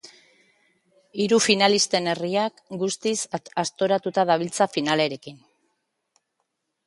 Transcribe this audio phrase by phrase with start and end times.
[1.25, 3.13] Hiru finalisten herriak guztiz
[3.65, 5.37] aztoratuta dabiltza finalarekin.